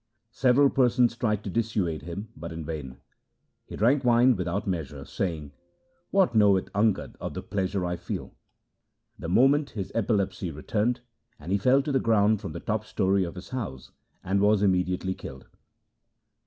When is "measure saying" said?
4.65-5.51